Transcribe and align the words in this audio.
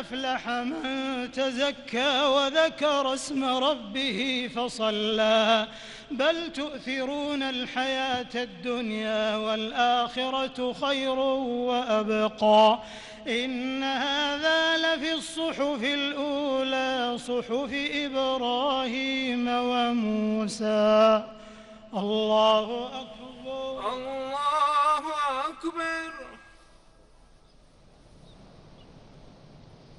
أفلح 0.00 0.48
من 0.48 1.30
تزكى 1.32 2.24
وذكر 2.24 3.14
اسم 3.14 3.44
ربه 3.44 4.50
فصلى. 4.56 5.68
بل 6.10 6.52
تؤثرون 6.52 7.42
الحياة 7.42 8.34
الدنيا 8.34 9.36
والآخرة 9.36 10.72
خير 10.72 11.18
وأبقى. 11.68 12.78
إن 13.28 13.82
هذا 13.82 14.76
لفي 14.76 15.12
الصحف 15.12 15.82
الأولى 15.82 17.18
صحف 17.18 17.70
إبراهيم 18.04 19.48
وموسى. 19.48 21.24
الله 21.94 22.86
أكبر. 22.86 23.92
الله 23.92 25.04
أكبر 25.48 26.14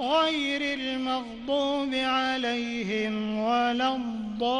غير 0.00 0.78
المغضوب 0.78 1.94
عليهم 1.94 3.38
ولا 3.38 3.96
الضالين. 3.96 4.54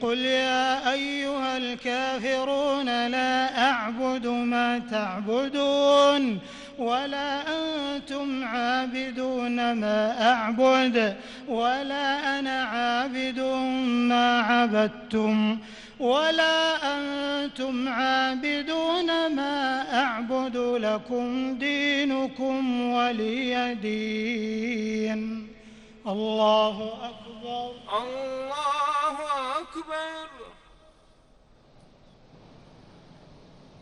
قل 0.00 0.18
يا 0.18 0.92
أيها 0.92 1.56
الكافرون 1.56 3.06
لا 3.06 3.68
أعبد 3.70 4.26
ما 4.26 4.78
تعبدون 4.78 6.38
ولا 6.82 7.42
أنتم 7.58 8.44
عابدون 8.44 9.72
ما 9.72 10.32
أعبد 10.32 11.16
ولا 11.48 12.38
أنا 12.38 12.62
عابد 12.62 13.40
ما 14.10 14.40
عبدتم 14.40 15.58
ولا 16.00 16.56
أنتم 16.96 17.88
عابدون 17.88 19.34
ما 19.36 19.84
أعبد 20.02 20.56
لكم 20.56 21.54
دينكم 21.58 22.80
ولي 22.92 23.74
دين. 23.74 25.48
الله 26.06 26.92
أكبر. 27.10 27.72
الله 28.00 29.16
أكبر. 29.60 30.41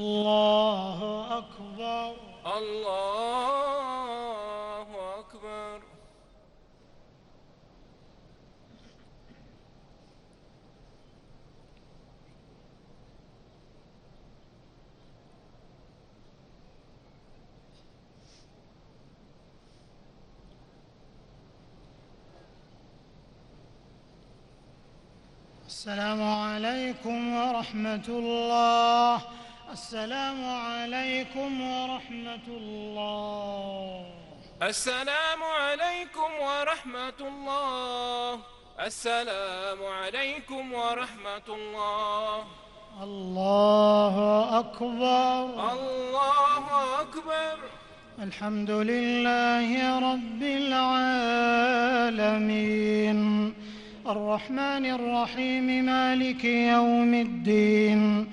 الله 0.00 0.98
أكبر. 1.38 2.14
الله 2.56 3.48
أكبر. 5.18 5.82
السلام 25.66 26.22
عليكم 26.22 27.16
ورحمة 27.36 28.06
الله. 28.08 29.22
السلام 29.72 30.44
عليكم 30.44 31.60
ورحمة 31.60 32.46
الله. 32.48 34.04
السلام 34.62 35.42
عليكم 35.42 36.30
ورحمة 36.40 37.20
الله. 37.20 38.38
السلام 38.80 39.78
عليكم 40.02 40.72
ورحمة 40.72 41.48
الله. 41.48 42.44
الله 43.02 44.14
أكبر. 44.58 45.72
الله 45.72 47.00
أكبر. 47.00 47.58
الحمد 48.22 48.70
لله 48.70 49.98
رب 50.12 50.42
العالمين. 50.42 51.90
الرحمن 54.06 54.86
الرحيم 54.86 55.84
مالك 55.84 56.44
يوم 56.44 57.14
الدين. 57.14 58.32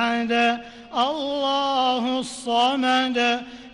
أحد 0.00 0.60
الله 0.94 2.18
الصمد 2.18 3.18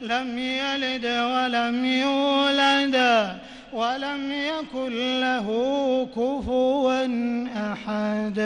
لم 0.01 0.39
يلد 0.39 1.07
ولم 1.07 1.85
يولد 1.85 2.97
ولم 3.73 4.33
يكن 4.33 5.21
له 5.21 5.47
كفوا 6.17 7.07
أحد. 7.73 8.39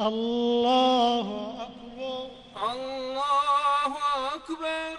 الله 0.00 1.26
أكبر. 1.66 2.30
الله 2.72 3.92
أكبر. 4.34 4.96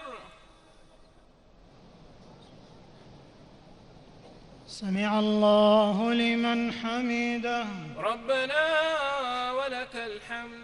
سمع 4.68 5.18
الله 5.18 6.12
لمن 6.12 6.72
حمده. 6.72 7.66
ربنا 7.98 8.64
ولك 9.52 9.94
الحمد. 9.94 10.57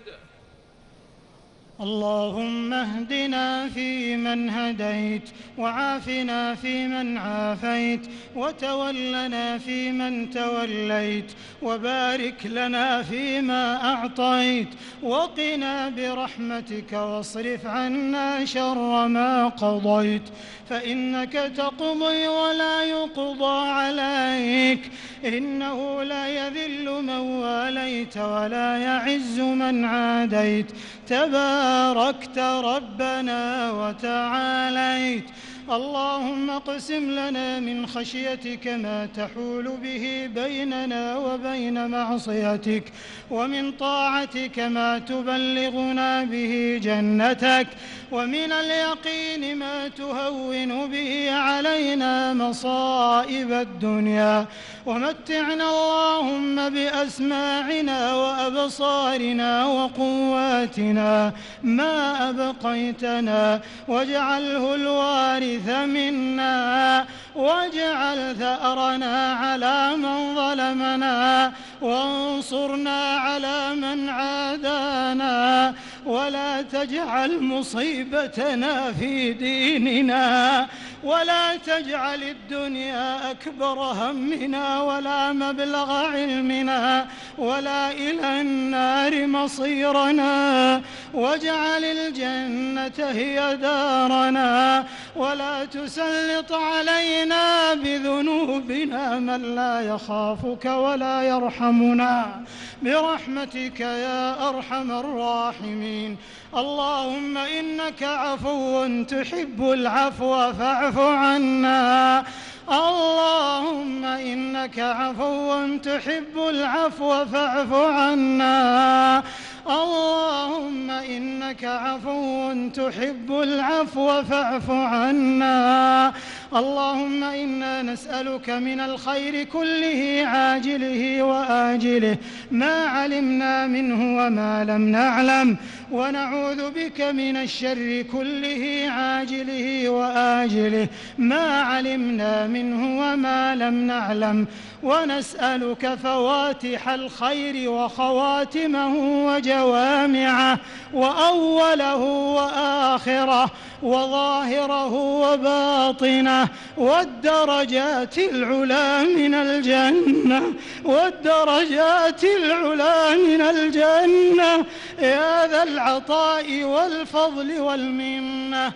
اللهم 1.81 2.73
اهدنا 2.73 3.69
فيمن 3.69 4.51
هديت 4.51 5.31
وعافنا 5.59 6.55
فيمن 6.55 7.19
عافيت 7.19 8.01
وتولنا 8.37 9.59
فيمن 9.59 10.31
توليت 10.31 11.33
وبارك 11.63 12.47
لنا 12.47 13.03
فيما 13.03 13.85
أعطيت 13.85 14.69
وقنا 15.03 15.89
برحمتك 15.89 16.93
واصرف 16.93 17.67
عنا 17.67 18.45
شر 18.45 19.09
ما 19.09 19.49
قضيت 19.49 20.23
فإنك 20.71 21.33
تقضي 21.33 22.29
ولا 22.29 22.83
يقضى 22.85 23.69
عليك 23.69 24.91
إنه 25.25 26.03
لا 26.03 26.29
يذل 26.29 27.03
من 27.03 27.19
واليت 27.19 28.17
ولا 28.17 28.79
يعز 28.79 29.41
من 29.41 29.85
عاديت 29.85 30.67
تباركت 31.07 32.39
ربنا 32.39 33.71
وتعاليت. 33.73 35.25
اللهم 35.71 36.51
اقسم 36.51 37.11
لنا 37.11 37.61
من 37.61 37.87
خشيتك 37.87 38.69
ما 38.69 39.07
تحول 39.07 39.77
به 39.83 40.31
بيننا 40.35 41.17
وبين 41.17 41.91
معصيتك 41.91 42.93
ومن 43.31 43.73
طاعتك 43.73 44.59
ما 44.59 44.99
تبلغنا 44.99 46.25
به 46.25 46.81
جنتك 46.83 47.67
ومن 48.13 48.53
اليقين 48.53 49.59
ما 49.59 49.89
تهون 49.89 50.91
به 50.91 51.31
علينا 51.31 52.35
مصائب 52.35 53.53
الدنيا. 53.53 54.47
ومتعنا 54.87 55.71
اللهم 55.71 56.69
بأسماعنا 56.69 58.15
وأبصارنا 58.15 59.67
وقواتنا 59.67 61.33
ما 61.63 62.31
أبقيتنا. 62.31 63.61
واجعله 63.89 64.75
الوارث 64.75 65.69
منا. 65.69 67.07
واجعل 67.35 68.37
ثأرنا 68.37 69.33
على 69.33 69.97
من 69.97 70.35
ظلمنا. 70.35 71.53
وانصرنا 71.81 73.17
على 73.17 73.75
من 73.75 74.09
عادانا. 74.09 75.75
ولا 76.07 76.63
تجعل 76.63 77.43
مصيبتنا 77.43 78.93
في 78.93 79.33
ديننا. 79.33 80.67
ولا 81.05 81.57
تجعل 81.57 82.23
الدنيا 82.23 83.31
أكبر 83.31 83.79
همنا 83.79 84.83
ولا 84.83 85.33
مبلغ 85.33 85.93
علمنا 85.93 87.07
ولا 87.39 87.91
إلى 87.91 88.41
النار 88.41 89.27
مصيرنا 89.27 90.83
واجعل 91.15 91.85
الجنة 91.85 93.11
هي 93.11 93.57
دارنا 93.57 94.85
ولا 95.17 95.65
تسلط 95.65 96.53
علينا 96.53 97.75
بذنوبنا 97.75 99.19
من 99.19 99.55
لا 99.55 99.81
يخافك 99.81 100.65
ولا 100.65 101.23
يرحمنا. 101.23 102.45
برحمتك 102.83 103.81
يا 103.81 104.49
أرحم 104.49 104.91
الراحمين. 104.91 106.17
اللهم 106.57 107.39
إنك 107.39 108.03
عفو 108.03 108.87
تحب 109.05 109.71
العفو 109.73 110.53
فاعف 110.53 110.99
عنا. 110.99 112.25
اللهم 112.71 114.05
إنك 114.05 114.79
عفو 114.79 115.77
تحب 115.77 116.37
العفو 116.37 117.25
فاعف 117.25 117.73
عنا. 117.73 119.23
اللهم 119.67 120.91
إنك 120.91 121.65
عفو 121.65 122.53
تحب 122.75 123.31
العفو 123.31 124.23
فاعف 124.23 124.71
عنا. 124.71 126.13
اللهم 126.53 127.25
إنا 127.25 127.83
نسألك 127.83 128.51
من 128.51 128.81
الخير 128.81 129.45
كله 129.45 130.23
عاجله 130.27 131.23
وآجله. 131.23 132.17
ما 132.51 132.85
علمنا 132.85 133.67
منه 133.67 134.27
وما 134.27 134.65
لم 134.65 134.89
نعلم. 134.89 135.57
ونعوذ 135.93 136.71
بك 136.71 137.01
من 137.01 137.37
الشر 137.37 138.03
كله 138.13 138.87
عاجله 138.89 139.89
وآجله. 139.89 140.89
ما 141.19 141.61
علمنا 141.61 142.47
منه 142.47 143.01
وما 143.01 143.55
لم 143.55 143.75
نعلم. 143.75 144.47
ونسألك 144.83 145.95
فواتح 145.95 146.89
الخير 146.89 147.71
وخواتمه 147.71 148.95
وجوامعه 149.27 150.59
وأوله 150.95 151.97
وآخره 152.37 153.51
وظاهره 153.83 154.93
وباطنه. 154.95 156.44
والدرجات 156.77 158.19
العلى 158.19 159.05
من 159.17 159.35
الجنة 159.35 160.43
والدرجات 160.85 162.25
العلى 162.25 163.17
من 163.27 163.41
الجنة. 163.41 164.67
يا 164.99 165.47
ذا 165.47 165.63
العطاء 165.63 166.65
والفضل 166.65 167.61
والمنة. 167.61 168.73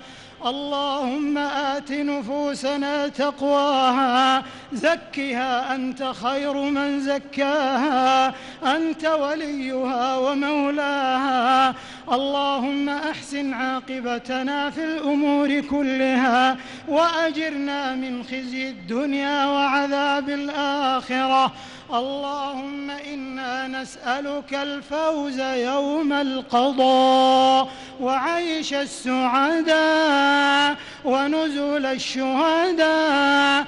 اللهم 0.47 1.39
آت 1.39 1.93
نفوسنا 1.93 3.09
تقواها 3.09 4.45
زكها 4.73 5.75
أنت 5.75 6.13
خير 6.23 6.53
من 6.53 7.01
زكاها 7.01 8.35
أنت 8.65 9.05
وليها 9.05 10.17
ومولاها. 10.17 11.75
اللهم 12.13 12.89
أحسن 12.89 13.53
عاقبتنا 13.53 14.71
في 14.71 14.85
الأمور 14.85 15.61
كلها 15.61 16.57
وأجرنا 16.89 17.95
من 17.95 18.23
خزي 18.23 18.69
الدنيا 18.69 19.47
وعذاب 19.47 20.29
الآخرة. 20.29 21.53
اللهم 21.95 22.91
إنا 22.91 23.69
نسألك 23.69 24.55
الفوز 24.55 25.41
يوم 25.41 26.13
القضاء 26.13 27.69
وعيش 28.01 28.75
السعداء 28.75 30.77
ونزول 31.05 31.87
الشهداء 31.87 33.65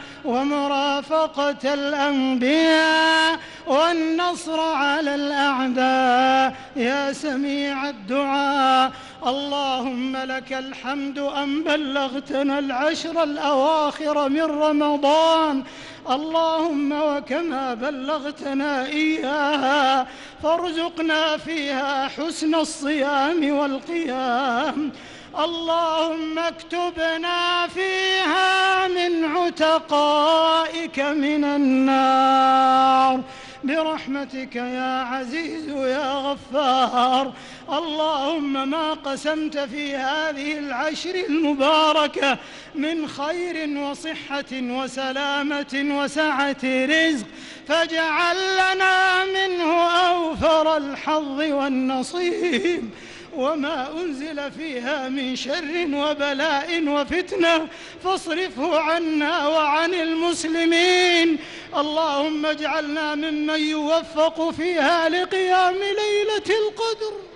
ومرافقة 0.90 1.74
الأنبياء 1.74 3.38
والنصر 3.66 4.60
على 4.60 5.14
الأعداء. 5.14 6.54
يا 6.76 7.12
سميع 7.12 7.88
الدعاء 7.88 8.92
اللهم 9.26 10.16
لك 10.16 10.52
الحمد 10.52 11.18
أن 11.18 11.62
بلغتنا 11.64 12.58
العشر 12.58 13.22
الأواخر 13.22 14.28
من 14.28 14.42
رمضان. 14.42 15.62
اللهم 16.10 16.92
وكما 16.92 17.74
بلغتنا 17.74 18.86
إياها 18.86 20.06
فارزقنا 20.42 21.36
فيها 21.36 22.08
حسن 22.08 22.54
الصيام 22.54 23.50
والقيام. 23.50 24.92
اللهم 25.38 26.38
اكتبنا 26.38 27.66
فيها 27.66 28.88
من 28.88 29.24
عتقائك 29.36 31.00
من 31.00 31.44
النار. 31.44 33.20
برحمتك 33.64 34.56
يا 34.56 35.02
عزيز 35.02 35.68
يا 35.68 36.12
غفار. 36.12 37.32
اللهم 37.72 38.70
ما 38.70 38.92
قسمت 38.94 39.58
في 39.58 39.96
هذه 39.96 40.58
العشر 40.58 41.14
المباركة 41.28 42.38
من 42.74 43.08
خير 43.08 43.78
وصحة 43.78 44.52
وسلامة 44.52 45.74
وسعة 45.74 46.64
رزق 46.64 47.26
فاجعل 47.68 48.36
لنا 48.54 49.24
منه 49.24 49.72
أوفر 49.82 50.76
الحظ 50.76 51.40
والنصيب. 51.40 52.90
وما 53.36 53.92
أنزل 53.92 54.52
فيها 54.52 55.08
من 55.08 55.36
شر 55.36 55.86
وبلاء 55.94 56.88
وفتنة. 56.88 57.68
فاصرفه 58.04 58.80
عنا 58.80 59.48
وعن 59.48 59.94
المسلمين. 59.94 61.38
اللهم 61.76 62.46
اجعلنا 62.46 63.14
ممن 63.14 63.60
يوفق 63.60 64.50
فيها 64.50 65.08
لقيام 65.08 65.74
ليلة 65.74 66.58
القدر. 66.60 67.29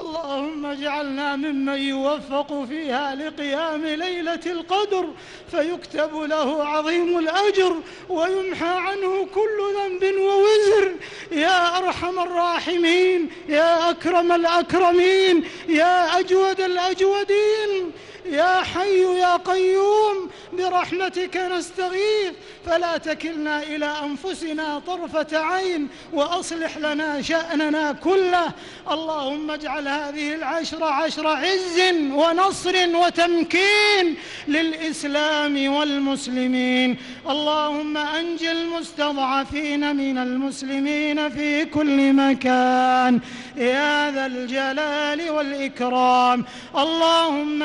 اللهم 0.00 0.66
اجعلنا 0.66 1.36
ممن 1.36 1.78
يوفق 1.78 2.64
فيها 2.64 3.14
لقيام 3.14 3.86
ليلة 3.86 4.40
القدر 4.46 5.08
فيكتب 5.50 6.16
له 6.16 6.64
عظيم 6.64 7.18
الأجر 7.18 7.76
ويمحى 8.08 8.74
عنه 8.86 9.26
كل 9.34 9.58
ذنب 9.76 10.14
ووزر. 10.20 10.92
يا 11.32 11.78
أرحم 11.78 12.18
الراحمين 12.18 13.30
يا 13.48 13.90
أكرم 13.90 14.32
الأكرمين 14.32 15.44
يا 15.68 16.18
أجود 16.18 16.60
الأجودين. 16.60 17.92
يا 18.26 18.62
حي 18.62 19.18
يا 19.18 19.36
قيوم 19.36 20.30
برحمتك 20.52 21.36
نستغيث. 21.36 22.32
فلا 22.66 22.96
تكلنا 22.96 23.62
إلى 23.62 23.92
أنفسنا 24.04 24.78
طرفة 24.86 25.38
عين 25.38 25.88
وأصلح 26.12 26.78
لنا 26.78 27.22
شأننا 27.22 27.92
كله. 27.92 28.52
اللهم 28.90 29.50
اجعل 29.50 29.88
هذه 29.88 30.34
العشر 30.34 30.84
عشر 30.84 31.26
عز 31.26 31.80
ونصر 32.12 32.96
وتمكين 32.96 34.16
للإسلام 34.48 35.72
والمسلمين. 35.74 36.96
اللهم 37.28 37.96
أنج 37.96 38.44
المستضعفين 38.44 39.96
من 39.96 40.18
المسلمين 40.18 41.28
في 41.28 41.64
كل 41.64 42.12
مكان. 42.12 43.20
يا 43.56 44.10
ذا 44.10 44.26
الجلال 44.26 45.30
والإكرام. 45.30 46.44
اللهم 46.76 47.62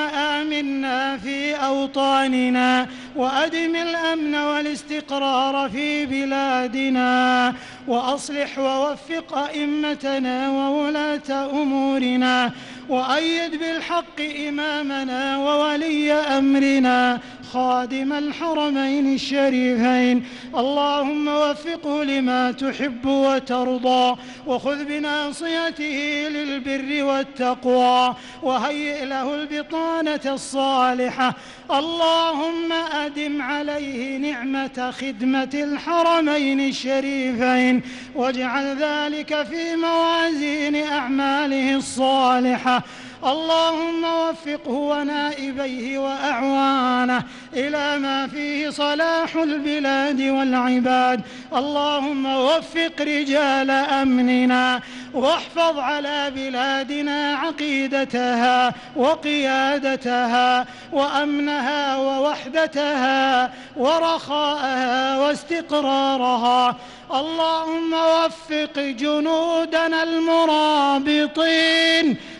آمنا 0.48 1.18
في 1.18 1.56
أوطاننا 1.56 2.88
وأدم 3.16 3.76
الأمن 3.76 4.36
والاستقرار 4.36 5.70
في 5.70 6.06
بلادنا. 6.06 7.54
وأصلح 7.88 8.60
ووفق 8.60 9.38
أئمتنا 9.38 10.50
وولاة 10.50 11.50
أمورنا. 11.62 12.52
وأيد 12.90 13.52
بالحق 13.52 14.22
إمامنا 14.48 15.38
وولي 15.38 16.14
أمرنا. 16.14 17.20
خادم 17.54 18.14
الحرمين 18.14 19.14
الشريفين. 19.14 20.24
اللهم 20.58 21.28
وفقه 21.28 22.04
لما 22.04 22.52
تحب 22.52 23.06
وترضى 23.06 24.16
وخذ 24.48 24.86
بناصيته 24.86 26.28
للبر 26.30 27.04
والتقوى 27.04 28.16
وهيئ 28.44 29.06
له 29.06 29.36
البطانة 29.36 30.34
الصالحة. 30.34 31.34
اللهم 31.72 32.72
أدم 32.94 33.42
عليه 33.42 34.18
نعمة 34.18 34.92
خدمة 34.92 35.50
الحرمين 35.54 36.60
الشريفين 36.60 37.82
واجعل 38.16 38.78
ذلك 38.78 39.44
في 39.44 39.76
موازين 39.76 40.76
أعماله 40.76 41.76
الصالحة. 41.76 42.84
اللهم 43.26 44.04
وفقه 44.04 44.72
ونائبيه 44.72 46.00
وأعوانه 46.00 47.24
إلى 47.54 47.98
ما 47.98 48.28
فيه 48.28 48.70
صلاح 48.70 49.36
البلاد 49.36 50.22
والعباد. 50.22 51.22
اللهم 51.56 52.26
وفق 52.26 53.02
رجال 53.02 53.72
أمننا 53.72 54.82
واحفظ 55.14 55.80
على 55.80 56.32
بلادنا 56.36 57.36
عقيدتها 57.36 58.74
وقيادتها 58.96 60.66
وأمنها 60.94 61.98
ووحدتها 61.98 63.54
ورخاءها 63.78 65.18
واستقرارها. 65.20 66.76
اللهم 67.12 67.94
وفق 67.94 68.80
جنودنا 68.80 70.04
المرابطين 70.04 71.38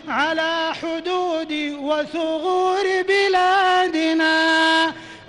على 0.08 0.72
حدود 0.82 1.52
وثغور 1.80 2.84
بلادنا. 3.08 4.38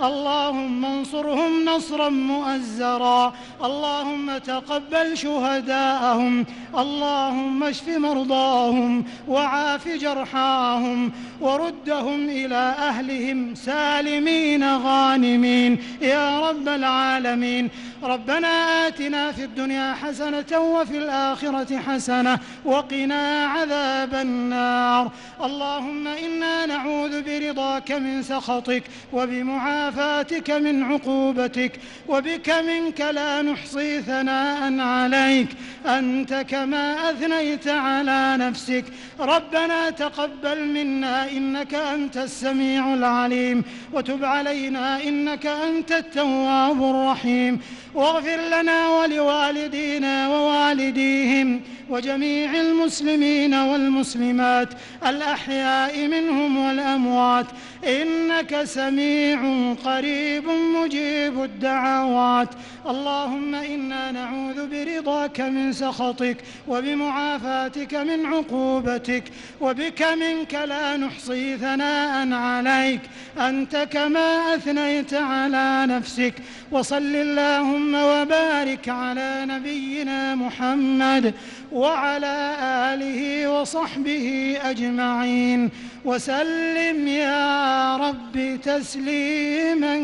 اللهم 0.03 0.85
انصرهم 0.85 1.65
نصرا 1.65 2.09
مؤزرا. 2.09 3.33
اللهم 3.63 4.37
تقبل 4.37 5.17
شهداءهم. 5.17 6.45
اللهم 6.77 7.63
اشف 7.63 7.87
مرضاهم 7.87 9.05
وعاف 9.27 9.87
جرحاهم 9.87 11.11
وردهم 11.41 12.29
إلى 12.29 12.75
أهلهم 12.79 13.55
سالمين 13.55 14.77
غانمين. 14.77 15.83
يا 16.01 16.49
رب 16.49 16.67
العالمين. 16.67 17.69
ربنا 18.03 18.47
آتنا 18.87 19.31
في 19.31 19.43
الدنيا 19.43 19.93
حسنة 19.93 20.59
وفي 20.59 20.97
الآخرة 20.97 21.77
حسنة 21.77 22.39
وقنا 22.65 23.45
عذاب 23.45 24.15
النار. 24.15 25.11
اللهم 25.43 26.07
إنا 26.07 26.65
نعوذ 26.65 27.21
برضاك 27.21 27.91
من 27.91 28.23
سخطك 28.23 28.83
وبمعافاتك 29.13 30.51
من 30.51 30.83
عقوبتك 30.83 31.79
وبك 32.07 32.49
منك 32.49 33.01
لا 33.01 33.41
نحصي 33.41 34.01
ثناء 34.01 34.79
عليك. 34.79 35.49
أنت 35.85 36.45
كما 36.49 37.11
أثنيت 37.11 37.67
على 37.67 38.35
نفسك. 38.37 38.85
ربنا 39.19 39.89
تقبل 39.89 40.65
منا 40.65 41.31
إنك 41.31 41.73
أنت 41.73 42.17
السميع 42.17 42.93
العليم. 42.93 43.63
وتب 43.93 44.25
علينا 44.25 45.03
إنك 45.03 45.45
أنت 45.45 45.91
التواب 45.91 46.83
الرحيم. 46.83 47.61
واغفر 47.95 48.37
لنا 48.37 48.89
ولوالدينا 48.99 50.29
ووالديهم 50.29 51.61
وجميع 51.89 52.61
المسلمين 52.61 53.53
والمسلمات 53.53 54.69
الأحياء 55.07 56.07
منهم 56.07 56.57
والأموات. 56.57 57.45
إنك 57.87 58.63
سميع 58.63 59.39
قريب 59.85 60.43
مجيب 60.49 61.43
الدعوات. 61.43 62.49
اللهم 62.89 63.55
إنا 63.55 64.11
نعوذ 64.11 64.67
برضاك 64.67 65.41
من 65.41 65.73
سخطك 65.73 66.37
وبمعافاتك 66.67 67.93
من 67.95 68.25
عقوبتك 68.25 69.23
وبك 69.61 70.01
منك 70.01 70.53
لا 70.53 70.97
نحصي 70.97 71.57
ثناء 71.57 72.33
عليك. 72.33 73.01
أنت 73.37 73.87
كما 73.91 74.55
أثنيت 74.55 75.13
على 75.13 75.85
نفسك. 75.89 76.33
وصل 76.71 77.15
اللهم 77.15 77.95
وبارك 77.95 78.89
على 78.89 79.45
نبينا 79.45 80.35
محمد. 80.35 81.33
وعلى 81.71 82.55
آله 82.93 83.47
وصحبه 83.49 84.57
أجمعين. 84.61 85.71
وسلم 86.05 87.07
يا 87.07 87.97
رب 87.97 88.59
تسليما 88.63 89.95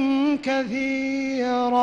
كثيرا. 0.44 1.76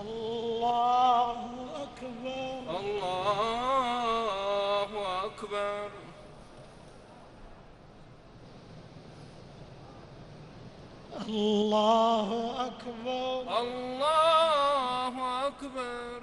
الله 0.00 1.36
أكبر. 1.82 2.60
الله 2.80 3.30
أكبر. 5.24 5.88
الله 11.28 12.28
أكبر. 12.66 13.60
الله 13.60 14.04
أكبر 15.46 16.22